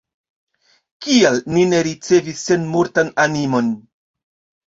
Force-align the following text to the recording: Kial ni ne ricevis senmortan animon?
Kial 1.07 1.35
ni 1.57 1.65
ne 1.73 1.81
ricevis 1.89 2.41
senmortan 2.51 3.13
animon? 3.27 3.69